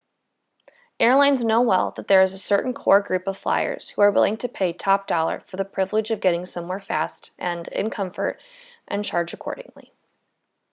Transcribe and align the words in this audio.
airlines 0.99 1.43
know 1.43 1.61
well 1.61 1.91
that 1.91 2.07
there 2.07 2.23
is 2.23 2.33
a 2.33 2.37
certain 2.39 2.73
core 2.73 3.01
group 3.01 3.27
of 3.27 3.37
flyers 3.37 3.87
who 3.87 4.01
are 4.01 4.09
willing 4.09 4.35
to 4.35 4.47
pay 4.49 4.73
top 4.73 5.05
dollar 5.05 5.37
for 5.37 5.57
the 5.57 5.63
privilege 5.63 6.09
of 6.09 6.19
getting 6.21 6.43
somewhere 6.43 6.79
fast 6.79 7.29
and 7.37 7.67
in 7.67 7.91
comfort 7.91 8.41
and 8.87 9.05
charge 9.05 9.31
accordingly 9.35 9.93